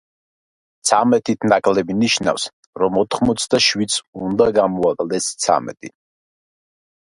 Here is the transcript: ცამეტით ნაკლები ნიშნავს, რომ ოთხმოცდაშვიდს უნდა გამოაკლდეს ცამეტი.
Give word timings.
ცამეტით 0.89 1.45
ნაკლები 1.53 1.97
ნიშნავს, 1.99 2.47
რომ 2.85 2.99
ოთხმოცდაშვიდს 3.03 4.01
უნდა 4.25 4.51
გამოაკლდეს 4.59 5.33
ცამეტი. 5.47 5.97